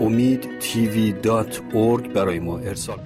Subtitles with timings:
[0.00, 1.60] امید تیوی دات
[2.14, 2.98] برای ما ارسال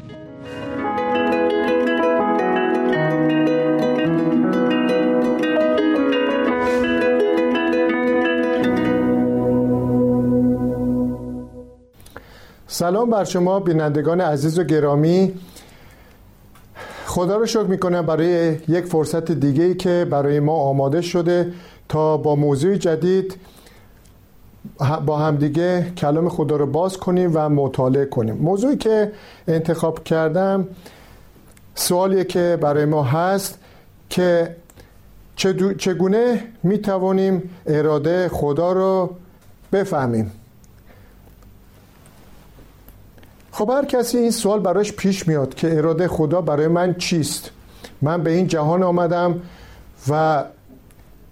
[12.67, 15.35] سلام بر شما بینندگان عزیز و گرامی.
[17.07, 21.53] خدا رو شکر می‌کنم برای یک فرصت دیگه که برای ما آماده شده
[21.89, 23.37] تا با موضوع جدید
[25.07, 28.35] با همدیگه کلام خدا رو باز کنیم و مطالعه کنیم.
[28.35, 29.13] موضوعی که
[29.49, 30.69] انتخاب کردم
[31.75, 33.59] سوالیه که برای ما هست
[34.11, 34.57] که
[35.79, 39.11] چگونه می توانیم اراده خدا رو
[39.73, 40.33] بفهمیم.
[43.53, 47.51] خب هر کسی این سوال براش پیش میاد که اراده خدا برای من چیست؟
[48.03, 49.41] من به این جهان آمدم
[50.09, 50.45] و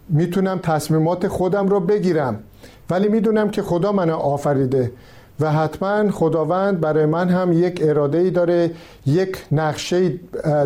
[0.08, 2.42] می‌تونم تصمیمات خودم رو بگیرم.
[2.90, 4.92] ولی می‌دونم که خدا منو آفریده
[5.40, 8.70] و حتما خداوند برای من هم یک اراده ای داره
[9.06, 10.12] یک نقشه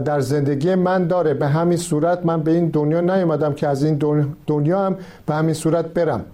[0.05, 1.35] در زندگی من داره.
[1.35, 4.01] به همین صورت من به این دنیا نیومدم که از این
[4.47, 6.25] دنیا هم به همین صورت برم.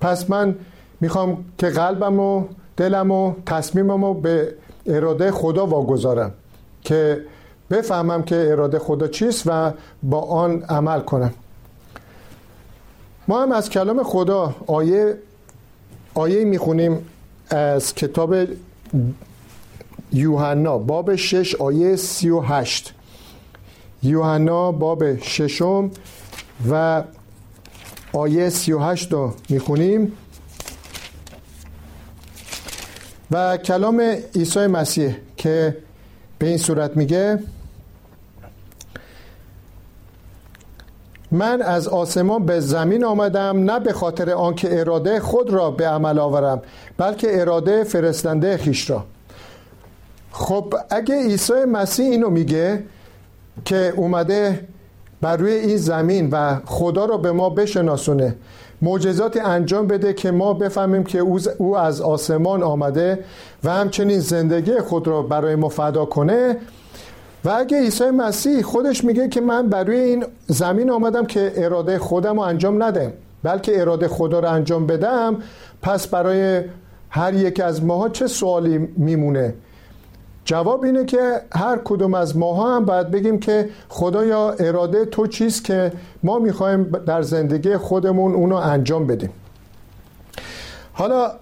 [0.00, 0.54] پس من
[1.00, 2.44] می‌خوام که قلبم و
[2.76, 4.54] دلم و تصمیمم رو به
[4.86, 6.32] اراده خدا واگذارم
[6.82, 7.20] که
[7.70, 11.30] بفهمم که اراده خدا چیست و با آن عمل کنم.
[13.30, 15.18] ما هم از کلام خدا آیه
[16.14, 17.06] آیه می‌خونیم
[17.50, 18.34] از کتاب
[20.12, 22.94] یوحنا باب شش آیه سی و هشت.
[24.02, 25.90] یوحنا باب ششم
[26.70, 27.02] و
[28.12, 30.12] آیه سی و هشت رو می‌خونیم.
[33.30, 34.00] و کلام
[34.34, 35.76] عیسی مسیح که
[36.38, 37.38] به این صورت میگه
[41.30, 46.18] من از آسمان به زمین آمدم نه به خاطر آنکه اراده خود را به عمل
[46.18, 46.62] آورم
[46.98, 49.04] بلکه اراده فرستنده خیش را.
[50.32, 52.84] خب اگه عیسی مسیح اینو میگه
[53.64, 54.68] که اومده
[55.20, 58.36] بر روی این زمین و خدا را به ما بشناسونه
[58.82, 61.18] معجزاتی انجام بده که ما بفهمیم که
[61.58, 63.24] او از آسمان آمده
[63.64, 66.56] و همچنین زندگی خود را برای ما فدا کنه
[67.44, 72.34] و اگه عیسی مسیح خودش میگه که من برای این زمین آمدم که اراده خودم
[72.34, 73.12] رو انجام ندم
[73.42, 75.36] بلکه اراده خدا رو انجام بدم
[75.82, 76.62] پس برای
[77.10, 79.54] هر یک از ماها چه سوالی میمونه؟
[80.44, 85.64] جواب اینه که هر کدوم از ماها هم باید بگیم که خدایا اراده تو چیست
[85.64, 85.92] که
[86.22, 89.30] ما می‌خوایم در زندگی خودمون اونو انجام بدیم.
[90.92, 91.32] حالا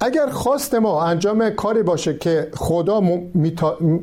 [0.00, 3.02] اگر خواست ما انجام کاری باشه که خدا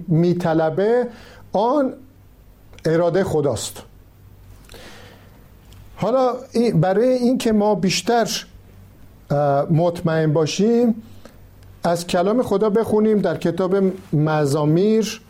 [0.07, 1.07] میطلبه
[1.53, 1.93] آن
[2.85, 3.81] اراده خداست.
[5.95, 6.33] حالا
[6.75, 8.45] برای اینکه ما بیشتر
[9.69, 11.03] مطمئن باشیم
[11.83, 13.75] از کلام خدا بخونیم در کتاب
[14.13, 15.21] مزامیر.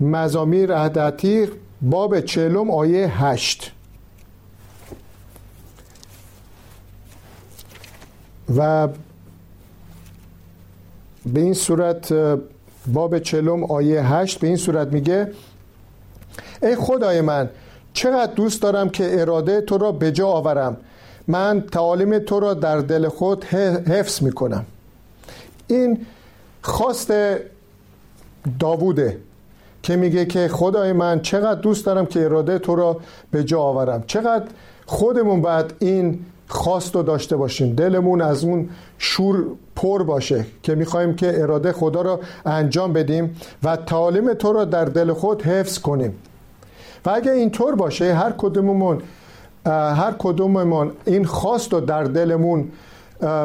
[0.00, 3.72] مزامیر عهد باب چهلم آیه هشت.
[8.56, 8.88] و
[11.26, 12.12] به این صورت
[12.92, 15.32] باب چلم آیه هشت به این صورت میگه
[16.62, 17.50] ای خدای من
[17.92, 20.76] چقدر دوست دارم که اراده تو را به جا آورم.
[21.28, 24.66] من تعالیم تو را در دل خود حفظ می‌کنم.
[25.66, 26.06] این
[26.62, 27.12] خواست
[28.58, 29.18] داووده
[29.82, 33.00] که میگه که خدای من چقدر دوست دارم که اراده تو را
[33.30, 34.04] به جا آورم.
[34.06, 34.44] چقدر
[34.86, 37.74] خودمون باید این خواست رو داشته باشیم.
[37.74, 39.44] دلمون از اون شور
[39.76, 44.84] پر باشه که می‌خوایم که اراده خدا را انجام بدیم و تعالیم تو را در
[44.84, 46.14] دل خود حفظ کنیم.
[47.06, 49.02] و اگه اینطور باشه هر کدوممون
[49.66, 52.68] هر کدوممون این خواست رو در دلمون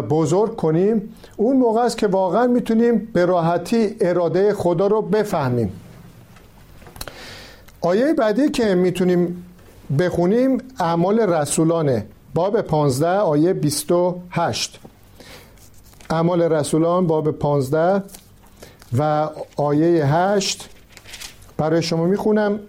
[0.09, 5.71] بزرگ کنیم اون موقع است که واقعا می‌تونیم به راحتی اراده خدا رو بفهمیم.
[7.81, 9.45] آیه بعدی که می‌تونیم
[9.99, 12.05] بخونیم اعمال رسولانه.
[12.33, 14.79] باب 15 آیه 28
[16.09, 18.03] اعمال رسولان باب 15
[18.97, 20.69] و آیه 8
[21.57, 22.59] برای شما می‌خونم.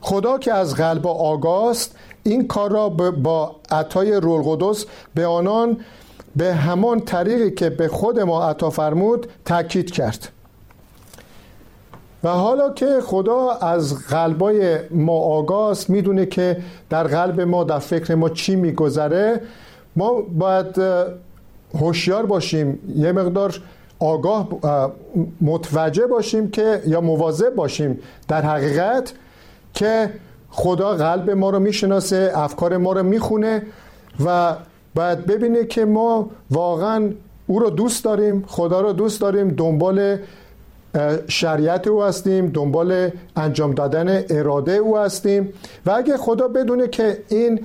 [0.00, 4.84] خدا که از قلب آگاست این کار را با عطای رول قدس
[5.14, 5.80] به آنان
[6.36, 10.28] به همان طریقی که به خود ما عطا فرمود تاکید کرد.
[12.24, 16.56] و حالا که خدا از قلبای ما آگاست می‌دونه که
[16.90, 19.40] در قلب ما در فکر ما چی میگذره
[19.96, 20.80] ما باید
[21.74, 23.60] هوشیار باشیم یه مقدار
[23.98, 24.48] آگاه
[25.40, 27.98] متوجه باشیم که یا مواظب باشیم
[28.28, 29.12] در حقیقت
[29.74, 30.10] که
[30.50, 33.62] خدا قلب ما رو می‌شناسه افکار ما رو می‌خونه
[34.24, 34.56] و
[34.94, 37.10] باید ببینه که ما واقعا
[37.46, 40.18] او رو دوست داریم خدا رو دوست داریم دنبال
[41.28, 45.52] شریعت او هستیم دنبال انجام دادن اراده او هستیم.
[45.86, 47.60] و اگه خدا بدونه که این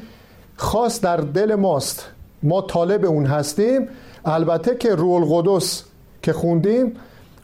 [0.55, 2.07] خاص در دل ماست
[2.43, 3.87] ما طالب اون هستیم
[4.25, 5.83] البته که رول قدس
[6.21, 6.93] که خوندیم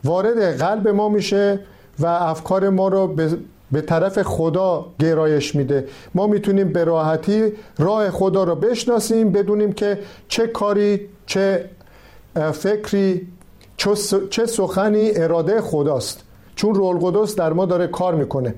[0.04, 1.60] وارد قلب ما میشه
[2.00, 3.16] و افکار ما رو
[3.72, 5.88] به طرف خدا گرایش میده.
[6.16, 11.69] ما می‌تونیم به راحتی راه خدا رو بشناسیم بدونیم که چه کاری چه
[12.54, 13.28] فکری
[14.29, 16.24] چه سخنی اراده خداست.
[16.56, 18.56] چون رول قدس در ما داره کار می‌کنه.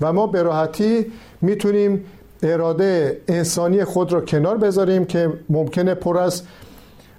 [0.00, 2.04] و ما به راحتی می‌تونیم
[2.42, 6.42] اراده انسانی خود رو کنار بذاریم که ممکنه پر از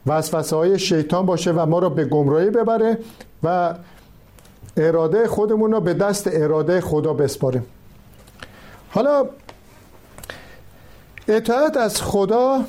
[0.08, 2.98] وسوسه های شیطان باشه و ما رو به گمراهی ببره
[3.44, 3.76] و
[4.78, 7.66] اراده خودمون رو به دست اراده خدا بسپاریم.
[8.90, 9.26] حالا
[11.28, 12.60] اطاعت از خدا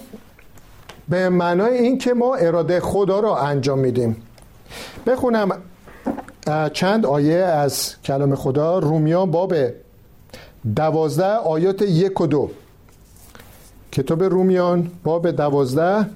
[1.09, 4.17] به معنای این که ما اراده خدا را انجام میدیم.
[5.07, 5.63] بخونم.
[6.73, 9.55] چند آیه از کلام خدا؟ رومیان باب
[10.77, 12.51] دوازده آیات یک و دو.
[13.93, 16.07] کتاب رومیان باب دوازده.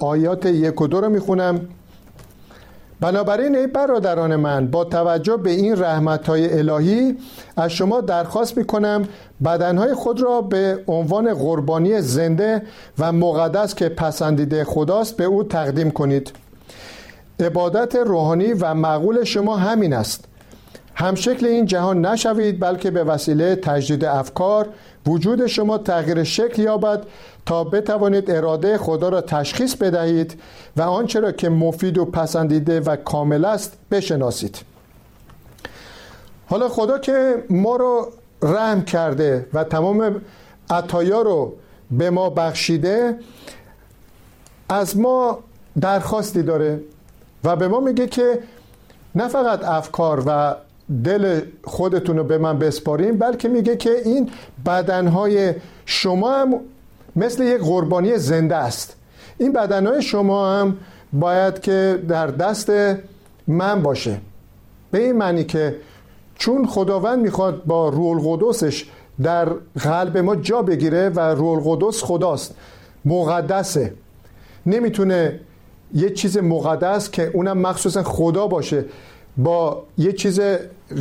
[0.00, 1.68] آیات یک و دو رو می‌خونم.
[3.00, 7.18] بنابراین ای برادران من با توجه به این رحمت های الهی
[7.56, 9.08] از شما درخواست می کنم
[9.44, 12.62] بدنهای خود را به عنوان قربانی زنده
[12.98, 16.32] و مقدس که پسندیده خداست به او تقدیم کنید.
[17.40, 20.24] عبادت روحانی و معقول شما همین است.
[20.94, 24.68] همشکل این جهان نشوید بلکه به وسیله تجدید افکار
[25.06, 27.02] وجود شما تغییر شکل یابد
[27.46, 30.40] تا بتوانید اراده خدا را تشخیص بدهید
[30.76, 34.58] و آنچه را که مفید و پسندیده و کامل است بشناسید.
[36.46, 40.20] حالا خدا که ما رو رحم کرده و تمام
[40.70, 41.52] عطایا رو
[41.90, 43.18] به ما بخشیده
[44.68, 45.38] از ما
[45.80, 46.80] درخواستی داره
[47.44, 48.38] و به ما میگه که
[49.14, 50.54] نه فقط افکار و
[51.04, 54.30] دل خودتون رو به من بسپاریم بلکه میگه که این
[54.66, 55.54] بدنهای
[55.86, 56.60] شما هم
[57.16, 58.96] مثل یک قربانی زنده است.
[59.38, 60.76] این بدنهای شما هم
[61.12, 62.72] باید که در دست
[63.46, 64.20] من باشه.
[64.90, 65.76] به این معنی که
[66.34, 68.86] چون خداوند می‌خواد با رول قدسش
[69.22, 69.48] در
[69.78, 72.54] قلب ما جا بگیره و رول قدس خداست
[73.04, 73.92] مقدسه.
[74.66, 75.40] نمی‌تونه
[75.94, 78.84] یه چیز مقدس که اونم مخصوصا خدا باشه
[79.36, 80.40] با یه چیز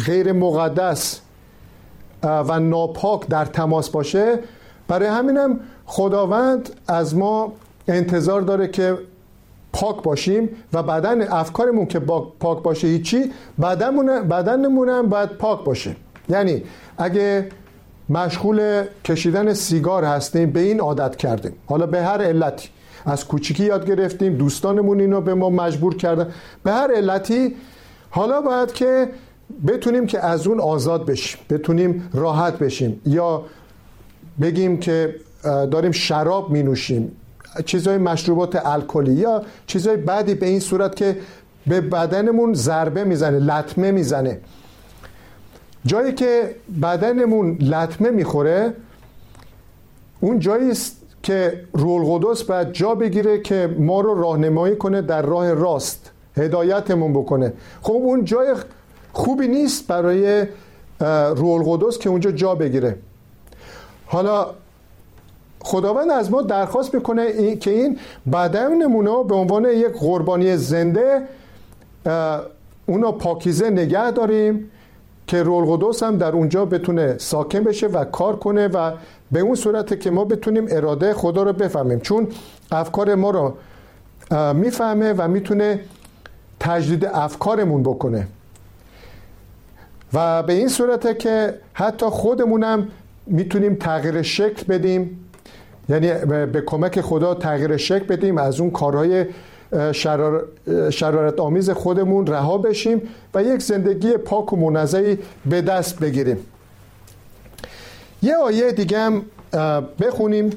[0.06, 1.21] غیر مقدس
[2.23, 4.39] و ناپاک در تماس باشه.
[4.88, 5.59] برای همینم
[5.89, 7.53] خداوند از ما
[7.88, 8.97] انتظار داره که
[9.74, 12.00] پاک باشیم و بدن افکارمون که
[12.39, 13.31] پاک باشه هیچی
[14.30, 15.95] بدنمون هم باید پاک باشه.
[16.30, 16.63] یعنی
[16.97, 17.49] اگه
[18.09, 21.54] مشغول کشیدن سیگار هستیم به این عادت کردیم.
[21.66, 22.69] حالا به هر علتی.
[23.06, 26.31] از کوچیکی یاد گرفتیم دوستانمون اینو به ما مجبور کردن.
[26.64, 27.56] به هر علتی
[28.09, 29.09] حالا باید که
[29.68, 31.40] بتونیم که از اون آزاد بشیم.
[31.49, 33.02] بتونیم راحت بشیم.
[33.06, 33.44] یا
[34.42, 37.12] بگیم که داریم شراب می نوشیم
[37.66, 41.18] چیزهای مشروبات الکلی یا چیزهای بعدی به این صورت که
[41.68, 44.40] به بدنمون ضربه می‌زنه لطمه می‌زنه.
[45.86, 48.74] جایی که بدنمون لطمه می‌خوره
[50.19, 55.22] اون جایی است که رول قدس باید جا بگیره که ما رو راهنمایی کنه در
[55.22, 57.54] راه راست هدایتمون بکنه.
[57.81, 58.56] خب اون جای
[59.14, 60.46] خوبی نیست برای
[61.36, 62.96] رول قدس که اونجا جا بگیره.
[64.06, 64.48] حالا
[65.69, 67.97] خداوند از ما درخواست می‌کنه که این
[68.33, 71.21] بدنمون به عنوان یک قربانی زنده
[72.85, 74.71] اونو پاکیزه نگه داریم
[75.28, 78.92] که رول قدس هم در اونجا بتونه ساکن بشه و کار کنه و
[79.31, 81.99] به اون صورته که ما بتونیم اراده خدا رو بفهمیم.
[81.99, 82.28] چون
[82.71, 83.54] افکار ما رو
[84.54, 85.80] می‌فهمه و می‌تونه
[86.59, 88.28] تجدید افکارمون بکنه.
[90.14, 92.88] و به این صورته که حتی خودمونم
[93.28, 95.26] می‌تونیم تغییر شکل بدیم.
[95.90, 99.26] یعنی به کمک خدا تغییر شکل بدیم از اون کارهای
[99.92, 100.46] شرار...
[100.90, 103.02] شرارت آمیز خودمون رها بشیم
[103.34, 106.38] و یک زندگی پاک و منظری به دست بگیریم.
[108.22, 109.26] یه آیه دیگه هم
[110.00, 110.50] بخونیم.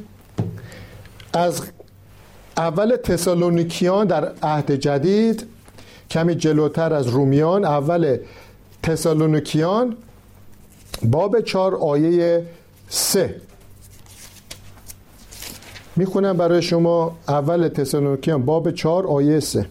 [1.32, 1.62] از
[2.56, 5.46] اول تسالونیکیان در عهد جدید
[6.10, 8.18] کمی جلوتر از رومیان اول
[8.82, 9.96] تسالونیکیان
[11.02, 12.46] باب چهار آیه
[12.88, 13.34] سه.
[15.96, 19.66] می‌خونم برای شما اول تسالونیکیان باب چهار آیه سه.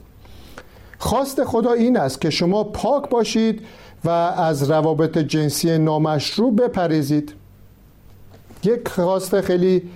[0.97, 3.61] خواست خدا این است که شما پاک باشید
[4.05, 7.33] و از روابط جنسی نامشروع بپریزید
[8.63, 9.89] یک خواست خیلی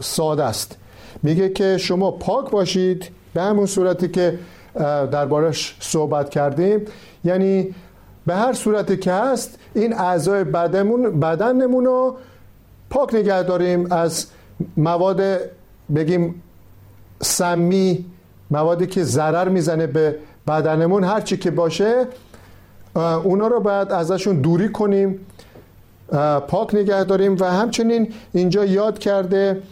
[0.00, 0.76] ساده است.
[1.22, 4.38] میگه که شما پاک باشید به همون صورتی که
[5.10, 6.80] دربارش صحبت کردیم.
[7.24, 7.74] یعنی
[8.26, 12.16] به هر صورتی که هست این اعضای بدنمون بدنمون رو
[12.90, 14.26] پاک نگه داریم از
[14.76, 15.22] مواد
[15.94, 16.42] بگیم
[17.22, 18.04] سمی
[18.50, 20.16] موادی که ضرر می‌زنه به
[20.48, 22.06] بدنمون هر چی که باشه
[23.24, 25.20] اونا رو باید ازشون دوری کنیم
[26.48, 29.62] پاک نگه داریم و همچنین اینجا یاد کرده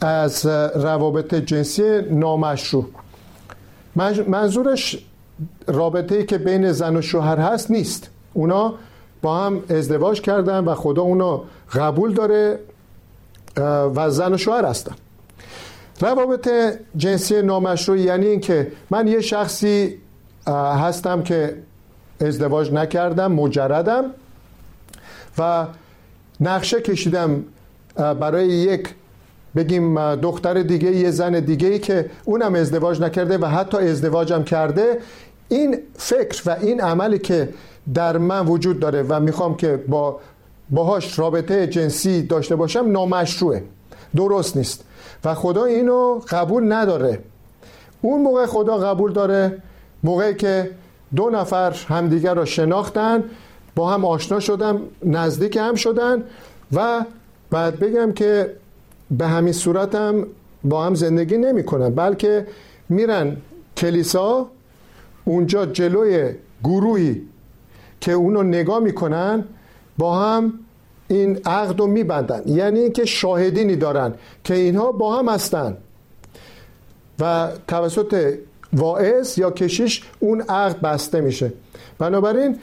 [0.00, 2.84] از روابط جنسی نامشروع.
[4.26, 5.04] منظورش
[5.66, 8.10] رابطه ای که بین زن و شوهر هست نیست.
[8.32, 8.74] اونا
[9.22, 11.42] با هم ازدواج کردن و خدا اونا
[11.72, 12.58] قبول داره.
[13.66, 14.94] و زن و شوهر هستن
[16.00, 16.48] روابط
[16.96, 19.94] جنسی نامشروع یعنی اینکه من یه شخصی
[20.46, 21.56] هستم که
[22.20, 24.04] ازدواج نکردم مجردم
[25.38, 25.66] و
[26.40, 27.44] نقشه کشیدم
[27.94, 28.88] برای یک
[29.56, 34.98] بگیم دختر دیگه یه زن دیگه ای که اونم ازدواج نکرده و حتی ازدواجم کرده.
[35.48, 37.48] این فکر و این عملی که
[37.94, 40.20] در من وجود داره و می‌خوام که با
[40.70, 43.64] باهاش رابطه جنسی داشته باشم نامشروعه.
[44.16, 44.84] درست نیست.
[45.24, 47.18] و خدا اینو قبول نداره.
[48.02, 49.62] اون موقع خدا قبول داره
[50.04, 50.70] موقعی که
[51.16, 53.24] دو نفر همدیگر را شناختن
[53.74, 56.22] با هم آشنا شدن نزدیک هم شدن
[56.72, 57.04] و
[57.50, 58.54] بعد بگم که
[59.10, 60.26] به همین صورت هم
[60.64, 62.46] با هم زندگی نمی کنن بلکه
[62.88, 63.36] میرن
[63.76, 64.46] کلیسا
[65.24, 66.34] اونجا جلوی
[66.64, 67.22] گروهی
[68.00, 69.44] که اونو نگاه می‌کنن
[69.98, 70.52] با هم
[71.08, 72.42] این عقد رو میبندن.
[72.46, 74.14] یعنی اینکه شاهدینی دارن
[74.44, 75.76] که اینها با هم هستن.
[77.20, 78.34] و توسط
[78.72, 81.52] واعظ یا کشیش اون عقد بسته میشه.
[81.98, 82.58] بنابراین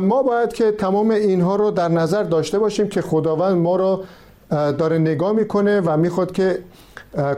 [0.00, 4.04] ما باید که تمام اینها رو در نظر داشته باشیم که خداوند ما رو
[4.50, 6.58] داره نگاه می‌کنه و می‌خواد که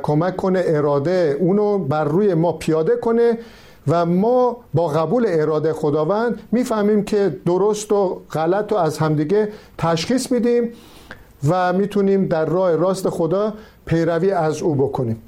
[0.02, 3.38] کمک کنه اراده اونو بر روی ما پیاده کنه.
[3.88, 10.32] و ما با قبول اراده خداوند می‌فهمیم که درست و غلط رو از همدیگه تشخیص
[10.32, 10.72] میدیم
[11.48, 13.54] و می‌تونیم در راه راست خدا
[13.86, 15.22] پیروی از او بکنیم.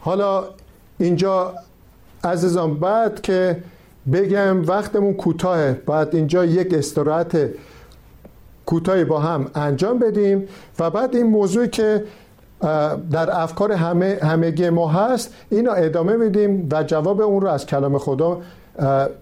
[0.00, 0.44] حالا
[0.98, 1.54] اینجا
[2.24, 3.62] عزیزان بعد که
[4.12, 7.50] بگم وقتمون کوتاهه باید اینجا یک استراحت
[8.66, 12.04] کوتاهی با هم انجام بدیم و بعد این موضوعی که
[13.10, 15.34] در افکار همه همگی ما هست.
[15.50, 18.40] اینو ادامه میدیم و جواب اون رو از کلام خدا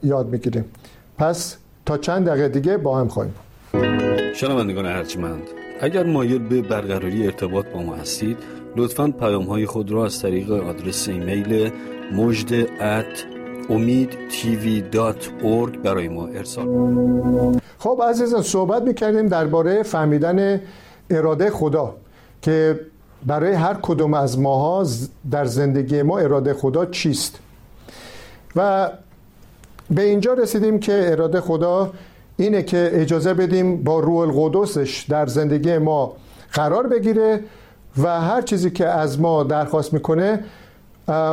[0.03, 0.65] یاد می‌گیریم.
[1.19, 3.35] پس تا چند دقیقه دیگه با هم خواهیم.
[4.35, 5.43] شنوندگان ارجمند
[5.81, 8.39] اگر مایل به برقراری ارتباط با ما هستید
[8.77, 11.71] لطفا پیام های خود را از طریق آدرس ایمیل
[12.13, 13.25] مجد ات
[13.71, 14.09] امید
[15.85, 16.67] برای ما ارسال
[17.79, 20.61] خب عزیزان صحبت می‌کردیم درباره فهمیدن
[21.11, 21.95] اراده خدا
[22.43, 22.81] که
[23.27, 24.87] برای هر کدوم از ماها
[25.31, 27.39] در زندگی ما اراده خدا چیست؟
[28.57, 28.91] و
[29.91, 31.91] به اینجا رسیدیم که اراده خدا
[32.37, 36.13] اینه که اجازه بدیم با روح القدسش در زندگی ما
[36.53, 37.41] قرار بگیره
[38.03, 40.45] و هر چیزی که از ما درخواست می‌کنه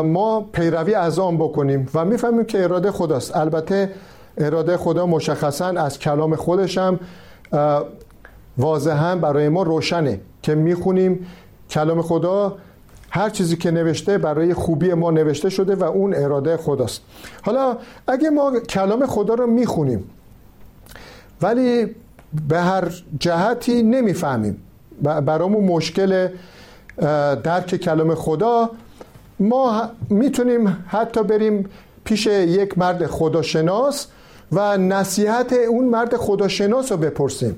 [0.03, 1.89] ما پیروی از آن بکنیم.
[1.93, 3.37] و می‌فهمیم که اراده خداست.
[3.37, 3.91] البته
[4.37, 6.99] اراده خدا مشخصا از کلام خودش هم
[8.57, 11.27] واضحا برای ما روشنه که می‌خونیم
[11.74, 12.58] کلام خدا
[13.10, 17.01] هر چیزی که نوشته برای خوبی ما نوشته شده و اون اراده خداست.
[17.42, 17.77] حالا
[18.08, 20.10] اگه ما کلام خدا رو می‌خونیم
[21.42, 21.96] ولی
[22.48, 24.58] به هر جهتی نمی‌فهمیم
[25.01, 26.27] برامون مشکل
[27.44, 28.70] درک کلام خدا
[29.39, 31.70] ما می‌تونیم حتی بریم
[32.03, 34.08] پیش یک مرد خداشناس
[34.51, 37.56] و نصیحت اون مرد خداشناس رو بپرسیم.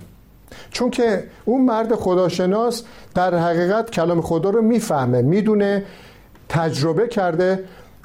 [0.71, 2.83] چون که اون مرد خداشناس
[3.15, 5.83] در حقیقت کلام خدا رو می‌فهمه می‌دونه
[6.49, 7.63] تجربه کرده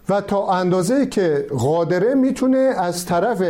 [0.09, 3.43] و تا اندازه که قادره می‌تونه از طرف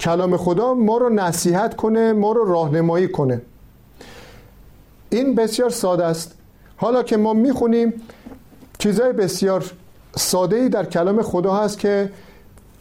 [0.00, 3.42] کلام خدا ما رو نصیحت کنه ما رو راهنمایی کنه.
[5.10, 6.34] این بسیار ساده است.
[6.76, 7.92] حالا که ما می‌خونیم
[8.78, 9.64] چیزهای بسیار
[10.16, 12.10] ساده ای در کلام خدا هست که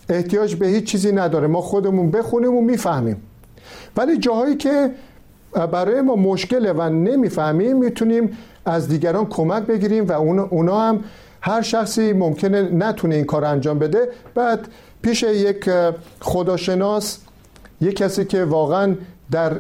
[0.09, 1.47] احتیاج به هیچ چیزی نداره.
[1.47, 3.21] ما خودمون بخونیم و می‌فهمیم.
[3.97, 4.91] ولی جاهایی که
[5.53, 11.03] برای ما مشکله و نمی‌فهمیم می‌تونیم از دیگران کمک بگیریم و اونا هم
[11.41, 14.07] هر شخصی ممکنه نتونه این کار انجام بده.
[14.35, 14.67] بعد
[15.01, 15.69] پیش یک
[16.21, 17.17] خداشناس
[17.81, 18.95] یک کسی که واقعا
[19.31, 19.53] در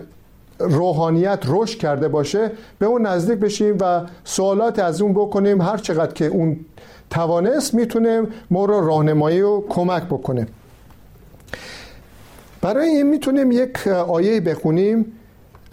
[0.59, 5.61] روحانیت رشد کرده باشه به اون نزدیک بشیم و سوالات از اون بکنیم.
[5.61, 6.59] هر چقدر که اون
[7.09, 10.47] توانست می‌تونه ما رو راهنمایی و کمک بکنه.
[12.61, 15.05] برای این می‌تونیم یک آیه بخونیم.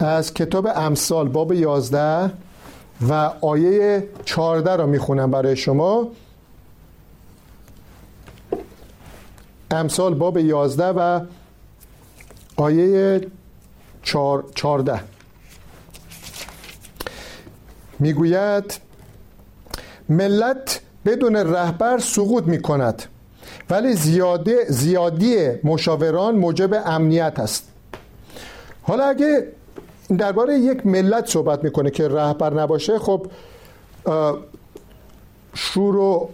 [0.03, 2.31] از کتاب امثال باب 11
[3.09, 6.11] و آیه 14 رو می‌خونم برای شما.
[9.71, 11.21] امثال باب 11 و
[12.55, 13.27] آیه
[14.03, 14.99] 14
[17.99, 18.79] می‌گوید
[20.09, 23.03] ملت بدون رهبر سقوط می کند
[23.69, 27.67] ولی زیادی, زیادی مشاوران موجب امنیت است.
[28.83, 29.47] حالا اگه
[30.17, 33.27] درباره یک ملت صحبت می‌کنه که رهبر نباشه خب
[35.53, 36.29] شور و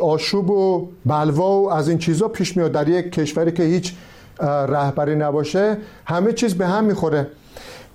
[0.00, 3.94] آشوب و بلوا و از این چیزا پیش میاد در یک کشوری که هیچ
[4.68, 7.26] رهبری نباشه همه چیز به هم می‌خوره.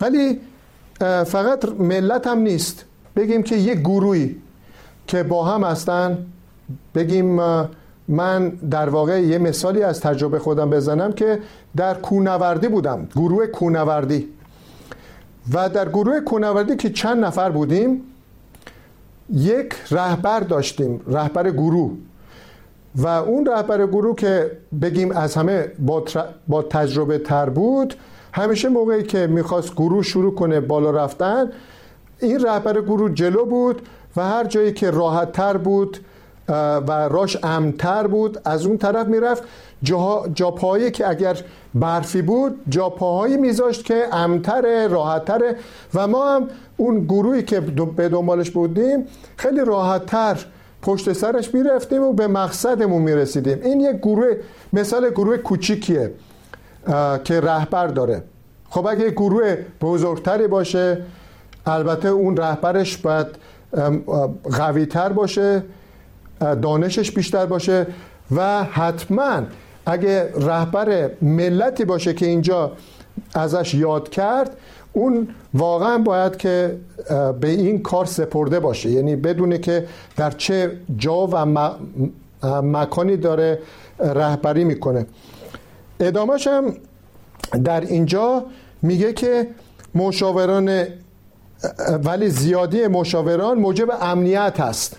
[0.02, 0.40] ولی
[1.26, 2.86] فقط ملت هم نیست.
[3.16, 4.36] بگیم که یک گروهی
[5.08, 6.18] که با هم هستن
[6.96, 7.42] بگیم
[8.08, 11.40] من در واقع یه مثالی از تجربه خودم بزنم که
[11.78, 14.28] در کونوردی بودم گروه کونوردی
[15.54, 18.02] و در گروه کونوردی که چند نفر بودیم
[19.34, 21.92] یک رهبر داشتیم رهبر گروه.
[22.96, 24.52] و اون رهبر گروه که
[24.82, 26.04] بگیم از همه با,
[26.48, 27.96] با تجربه تر بود
[28.34, 31.52] همیشه موقعی که می‌خواست گروه شروع کنه بالا رفتن
[32.20, 33.82] این رهبر گروه جلو بود
[34.18, 35.98] و هر جایی که راحت تر بود
[36.88, 39.44] و راش امتر بود از اون طرف می‌رفت.
[39.84, 40.24] جا,
[40.94, 41.38] که اگر
[41.76, 45.56] برفی بود جاپاهایی میذاشت که امتر راحتتره.
[45.94, 49.06] و ما هم اون گروهی که به دنبالش بودیم
[49.38, 50.46] خیلی راحتتر
[50.82, 53.60] پشت سرش می‌رفتیم و به مقصدمون می‌رسیدیم.
[53.64, 54.34] این یک گروه
[54.74, 56.12] مثال گروه کوچیکیه
[57.24, 58.24] که رهبر داره.
[58.70, 61.02] خب اگه گروه بزرگتری باشه
[61.66, 63.28] البته اون رهبرش باید
[64.52, 65.64] قویتر باشه
[66.62, 67.88] دانشش بیشتر باشه
[68.36, 69.42] و حتما
[69.90, 72.72] اگه رهبر ملتی باشه که اینجا
[73.34, 74.58] ازش یاد کرد
[74.94, 76.78] اون واقعا باید که
[77.42, 78.90] به این کار سپرده باشه.
[78.90, 79.86] یعنی بدونه که
[80.18, 81.46] در چه جا و
[82.62, 83.60] مکانی داره
[84.00, 85.06] رهبری می‌کنه.
[86.00, 86.74] ادامهش هم
[87.64, 88.46] در اینجا
[88.82, 89.48] میگه که
[89.96, 90.84] مشاوران
[92.04, 94.98] ولی زیادی مشاوران موجب امنیت هست.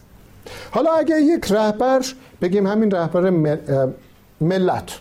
[0.71, 2.01] حالا اگه یک رهبر
[2.43, 3.31] بگیم همین رهبر
[4.41, 4.99] ملت.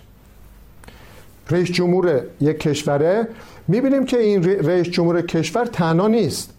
[1.49, 3.27] رئیس جمهور یک کشوره
[3.67, 6.53] می‌بینیم که این رئیس جمهور کشور تنها نیست.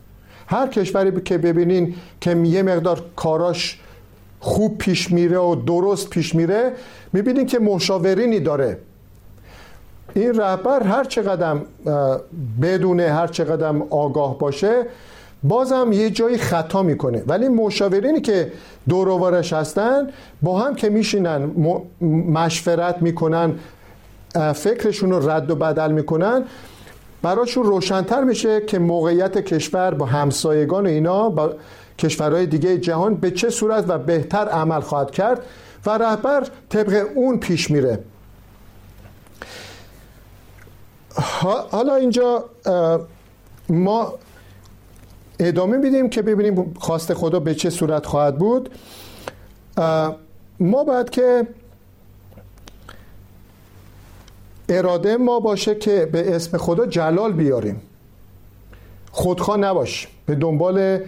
[0.46, 3.80] هر کشوری که ببینین که یه مقدار کاراش
[4.40, 6.72] خوب پیش میره و درست پیش میره
[7.12, 8.78] می‌بینین که مشاورینی داره.
[10.14, 11.56] این رهبر هر چقدر
[12.62, 14.86] بدونه هر چقدر آگاه باشه
[15.42, 17.22] بازم یه جایی خطا می‌کنه.
[17.26, 18.52] ولی مشاورینی که
[18.88, 20.08] دوروارش هستن
[20.42, 21.50] با هم که میشینن
[22.28, 23.54] مشورت می‌کنن
[24.54, 26.44] فکرشون رو رد و بدل می‌کنن
[27.22, 31.52] براشون روشنتر میشه که موقعیت کشور با همسایگان و اینا با
[31.98, 35.42] کشورهای دیگه جهان به چه صورت و بهتر عمل خواهد کرد
[35.86, 37.98] و رهبر طبق اون پیش میره.
[41.70, 42.44] حالا اینجا
[43.68, 44.14] ما
[45.40, 48.70] ادامه میدیم که ببینیم خواست خدا به چه صورت خواهد بود.
[50.60, 51.46] ما باید که
[54.68, 57.82] اراده ما باشه که به اسم خدا جلال بیاریم.
[59.12, 60.08] خودخواه نباش.
[60.26, 60.98] به دنبال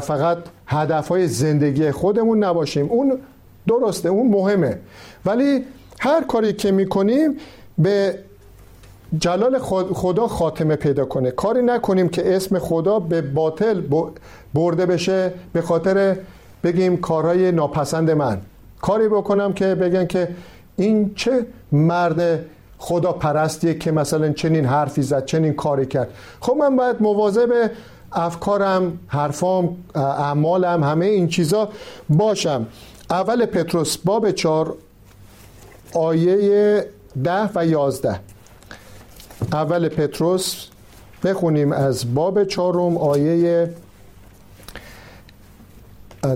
[0.00, 2.86] فقط هدف های زندگی خودمون نباشیم.
[2.86, 3.18] اون
[3.68, 4.78] درسته اون مهمه.
[5.24, 5.64] ولی
[6.00, 7.36] هر کاری که می‌کنیم
[7.78, 8.18] به
[9.18, 9.58] جلال
[9.92, 11.30] خدا خاتمه پیدا کنه.
[11.30, 13.82] کاری نکنیم که اسم خدا به باطل
[14.54, 16.16] برده بشه به خاطر
[16.64, 18.40] بگیم کارهای ناپسند من.
[18.80, 20.28] کاری بکنم که بگن که
[20.76, 22.40] این چه مرد
[22.78, 26.08] خدا پرستیه که مثلا چنین حرفی زد چنین کاری کرد.
[26.40, 27.70] خب من باید مواظب
[28.12, 31.68] افکارم حرفام اعمالم همه این چیزا
[32.08, 32.66] باشم.
[33.10, 34.74] اول پتروس باب چار
[35.94, 36.86] آیه
[37.24, 38.20] ده و یازده.
[39.52, 40.66] اول پتروس
[41.24, 43.70] بخونیم از باب چهارم آیه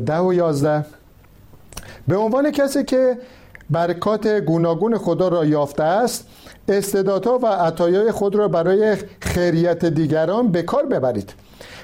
[0.07, 0.85] ده و یازده.
[2.09, 3.19] به عنوان کسی که
[3.71, 6.27] برکات گوناگون خدا را یافته است
[6.69, 11.33] استعدادها و عطایای خود را برای خیریت دیگران به کار ببرید.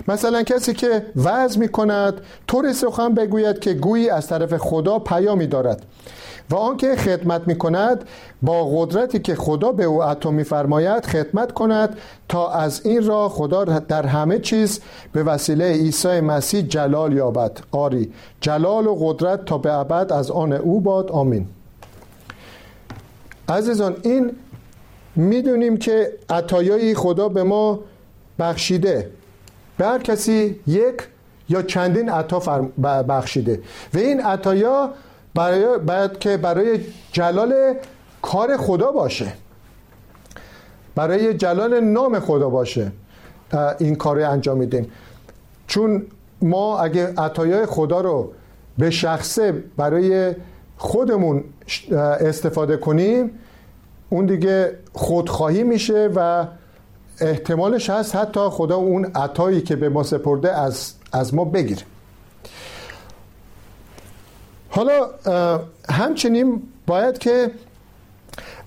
[0.08, 5.46] مثلا کسی که وعظ می کند طور سخن بگوید که گویی از طرف خدا پیامی
[5.46, 5.82] دارد.
[6.50, 8.04] و آنکه خدمت می کند
[8.42, 11.96] با قدرتی که خدا به او عطا می فرماید خدمت کند
[12.28, 14.80] تا از این را خدا در همه چیز
[15.12, 17.58] به وسیله عیسی مسیح جلال یابد.
[17.70, 21.10] آری جلال و قدرت تا به ابد از آن او باد.
[21.10, 21.46] آمین.
[23.48, 24.32] عزیزان این
[25.16, 27.78] می‌دونیم که عطایای خدا به ما
[28.38, 29.10] بخشیده.
[29.78, 30.94] به هر کسی یک
[31.48, 32.38] یا چندین عطا
[33.08, 33.60] بخشیده.
[33.94, 34.90] و این عطایا
[35.36, 36.80] برای باید که برای
[37.12, 37.74] جلال
[38.22, 39.32] کار خدا باشه.
[40.94, 42.92] برای جلال نام خدا باشه.
[43.78, 44.92] این کار انجام میدیم.
[45.66, 46.02] چون
[46.42, 48.32] ما اگه عطایای خدا رو
[48.78, 50.34] به شخصه برای
[50.76, 51.44] خودمون
[52.20, 53.30] استفاده کنیم
[54.10, 56.46] اون دیگه خودخواهی میشه و
[57.20, 61.82] احتمالش هست حتی خدا اون عطایی که به ما سپرده از, از ما بگیره.
[64.76, 65.10] حالا
[65.90, 67.50] همچنین باید که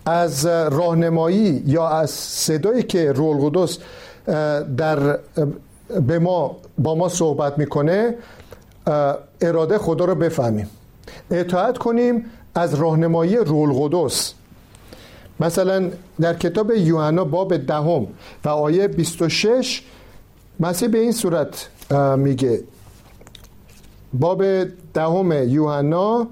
[0.06, 3.78] از راهنمایی یا از صدایی که رول قدس
[4.78, 5.20] در
[6.08, 8.16] به ما با ما صحبت می‌کنه
[9.42, 10.70] اراده خدا رو بفهمیم.
[11.32, 14.34] اطاعت کنیم از راهنمایی رول قدس.
[15.40, 15.92] مثلا
[16.22, 18.08] در کتاب یوحنا باب دهم
[18.46, 19.84] و آیه 26
[20.60, 21.70] مسیح به این صورت
[22.18, 22.64] میگه
[24.14, 24.44] باب
[24.94, 26.28] دهم یوحنا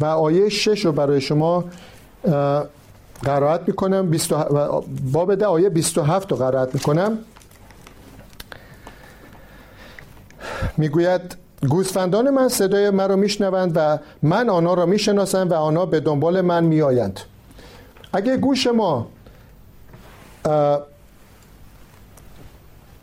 [0.00, 1.64] و آیه 6 رو برای شما
[3.22, 4.10] قرائت می‌کنم.
[5.12, 7.18] باب ده آیه 27 رو قرائت می‌کنم.
[10.76, 11.36] می‌گوید
[11.68, 16.40] گوسفندان من صدای من رو میشنوند و من آنها را می‌شناسم و آنها به دنبال
[16.40, 17.20] من میآیند.
[18.12, 19.06] اگه گوش ما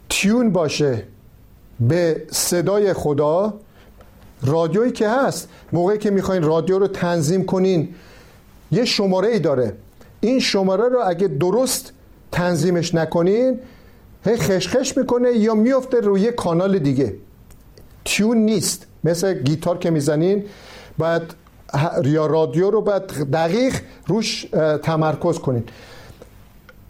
[0.09, 1.03] تیون باشه
[1.79, 3.53] به صدای خدا
[4.45, 7.95] رادیویی که هست موقعی که می‌خواین رادیو رو تنظیم کنین
[8.71, 9.73] یه شماره ای داره.
[10.21, 11.91] این شماره رو اگه درست
[12.31, 13.59] تنظیمش نکنین
[14.25, 17.15] هی خشخش می‌کنه یا میفته روی کانال دیگه.
[18.05, 18.85] تیون نیست.
[19.03, 20.43] مثل گیتار که می‌زنین
[20.97, 21.21] باید
[22.03, 23.75] یا رادیو رو باید دقیق
[24.07, 24.45] روش
[24.83, 25.63] تمرکز کنین.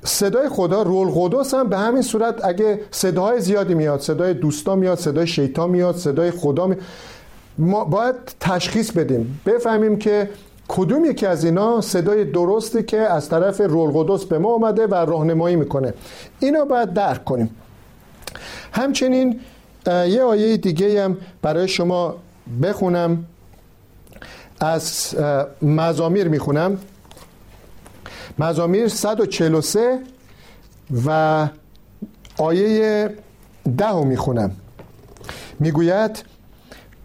[0.03, 4.97] صدای خدا رول قدس هم به همین صورت اگه صداهای زیادی میاد صدای دوستا میاد
[4.97, 6.81] صدای شیطان میاد صدای خدا میاد
[7.57, 9.41] ما باید تشخیص بدیم.
[9.45, 10.29] بفهمیم که
[10.67, 14.95] کدوم یکی از اینا صدای درستی که از طرف رول قدس به ما آمده و
[14.95, 15.93] راهنمایی می‌کنه.
[16.39, 17.49] اینا باید درک کنیم.
[18.71, 19.39] همچنین
[19.87, 22.15] یه آیه دیگه هم برای شما
[22.63, 23.25] بخونم.
[24.59, 25.15] از
[25.61, 26.77] مزامیر می‌خونم.
[28.39, 29.99] مزامیر 143
[31.05, 31.47] و
[32.37, 33.09] آیه
[33.77, 34.51] ده می‌خونم.
[35.59, 36.23] می‌گوید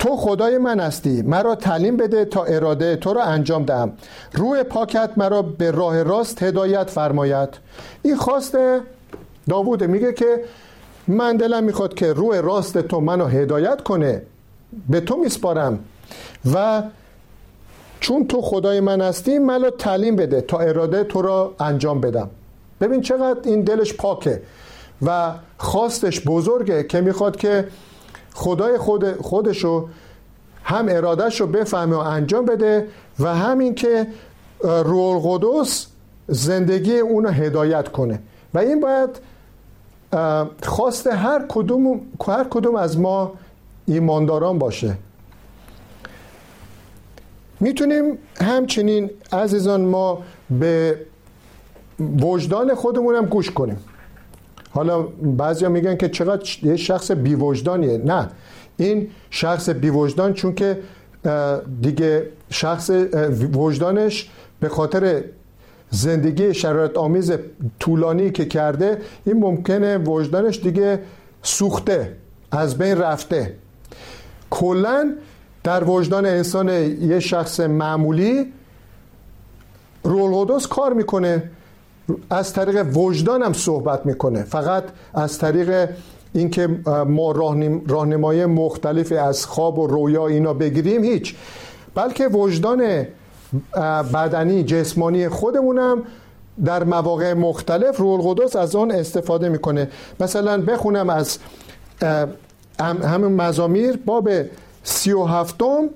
[0.01, 1.23] تو خدای من هستی.
[1.23, 3.93] مرا تعلیم بده تا اراده تو را انجام دهم.
[4.33, 7.49] روح پاکت مرا به راه راست هدایت فرماید.
[8.03, 8.57] این خواست
[9.49, 10.45] داوود میگه که
[11.09, 14.23] من دلم می‌خواد که روح راست تو منو هدایت کنه.
[14.89, 15.79] به تو میسپارم.
[16.55, 16.83] و
[18.01, 22.31] چون تو خدای من هستی منو تعلیم بده تا اراده تو را انجام بدم.
[22.81, 24.43] ببین چقدر این دلش پاکه
[25.03, 27.69] و خواستش بزرگه که می‌خواد که
[28.41, 29.89] خدای خود خودشو
[30.65, 34.07] هم ارادهش رو بفهمه و انجام بده و همین که
[34.63, 35.87] روح القدس
[36.29, 38.19] زندگی اون رو هدایت کنه.
[38.55, 39.11] و این باید
[40.63, 43.33] خواست هر کدوم هر کدوم از ما
[43.87, 44.95] ایمانداران باشه.
[47.61, 50.23] می‌تونیم همچنین عزیزان ما
[50.61, 51.01] به
[52.21, 53.79] وجدان خودمون هم گوش کنیم.
[54.71, 57.99] حالا بعضیا میگن که چقدر یه شخص بیوجدانیه.
[57.99, 58.29] نه.
[58.77, 60.79] این شخص بیوجدان چون که
[61.81, 62.91] دیگه شخص
[63.53, 64.31] وجدانش
[64.61, 65.25] به خاطر
[65.91, 67.33] زندگی شرایط آمیز
[67.81, 70.99] طولانی که کرده این ممکنه وجدانش دیگه
[71.43, 72.17] سوخته
[72.53, 73.55] از بین رفته.
[74.51, 75.15] کلا
[75.63, 78.53] در وجدان انسان یه شخص معمولی
[80.03, 81.51] رول کار می‌کنه.
[82.31, 84.43] از طریق وجدان هم صحبت می‌کنه.
[84.43, 85.89] فقط از طریق
[86.33, 86.69] اینکه
[87.07, 87.33] ما
[87.89, 91.35] راهنمای مختلفی از خواب و رویا اینا بگیریم هیچ.
[91.95, 93.07] بلکه وجدان
[94.15, 96.03] بدنی جسمانی خودمونم
[96.65, 99.89] در مواقع مختلف رول قدس از آن استفاده می‌کنه.
[100.21, 101.39] مثلا بخونم از
[102.81, 104.31] همین مزامیر باب
[104.83, 105.89] سی و هفتم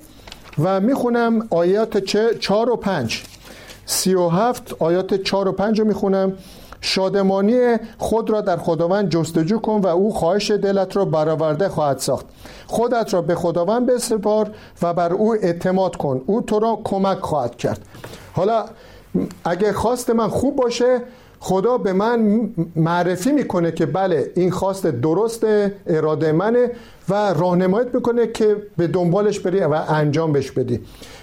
[0.63, 1.99] و می‌خونم آیات
[2.41, 3.25] چهار و پنج.
[3.87, 6.33] 37 آیات 4 و 5 رو می‌خونم.
[6.81, 12.27] شادمانی خود را در خداوند جستجو کن و او خواهش دلت را برآورده خواهد ساخت.
[12.67, 14.51] خودت را به خداوند بسپار
[14.83, 16.23] و بر او اعتماد کن.
[16.27, 17.81] او تو را کمک خواهد کرد.
[18.33, 18.65] حالا
[19.45, 21.03] اگه خواست من خوب باشه
[21.41, 25.47] خدا به من معرفی می‌کنه که بله این خواست درست
[25.87, 26.71] اراده منه
[27.09, 30.81] و راهنماییت می‌کنه که به دنبالش بری و انجامش بدی.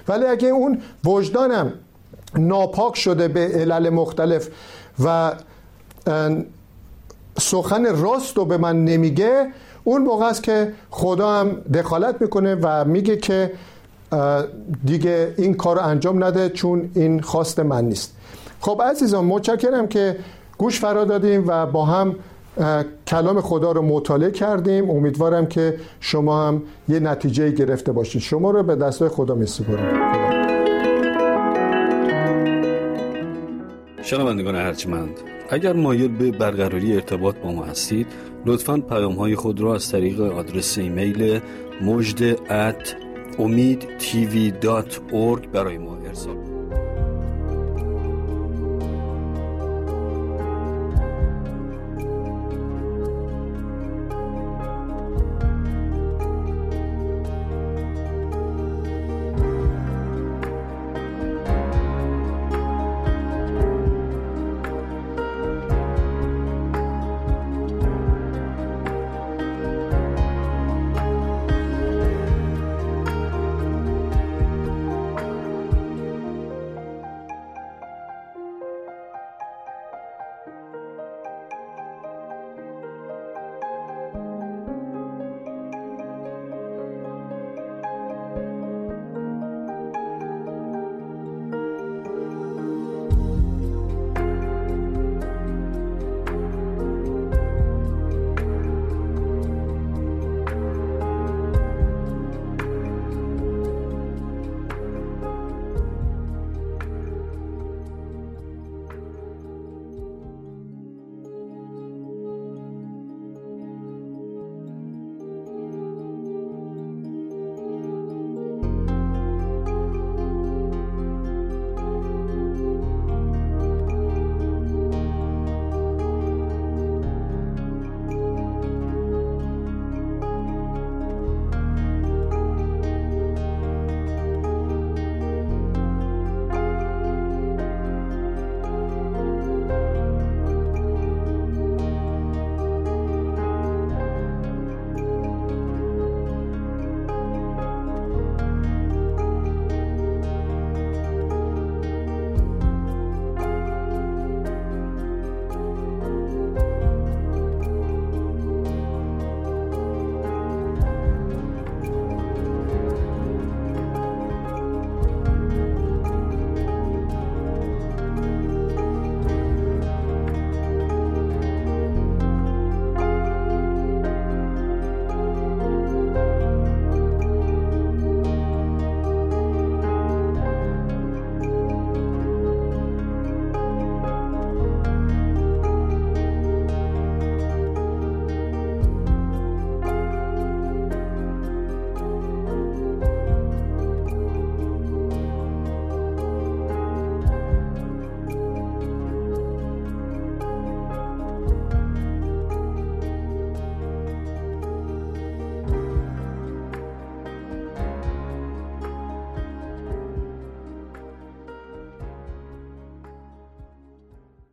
[0.08, 1.74] ولی اگه اون وجدانم
[2.36, 4.50] ناپاک شده به علل مختلف
[5.04, 5.36] و
[7.40, 9.48] سخن راست رو به من نمیگه
[9.84, 13.52] اون موقع است که خدا هم دخالت می‌کنه و میگه که
[14.86, 18.14] دیگه این کار رو انجام نده چون این خواست من نیست.
[18.60, 20.18] خب عزیزان متشکرم که
[20.58, 22.16] گوش فرا دادیم و با هم
[23.08, 24.90] کلام خدا رو مطالعه کردیم.
[24.90, 28.22] امیدوارم که شما هم یه نتیجه گرفته باشید.
[28.22, 30.41] شما رو به دستای خدا می سپارم
[34.04, 38.08] شنوندگان ارجمند اگر مایل به برقراری ارتباط با ما هستید
[38.46, 41.40] لطفا پیام های خود را از طریق آدرس ایمیل
[41.82, 42.96] مجد ات
[43.40, 43.88] امید
[45.52, 46.51] برای ما ارسال کنید.